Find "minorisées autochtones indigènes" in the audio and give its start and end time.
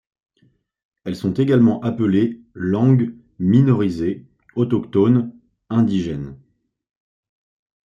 3.37-6.39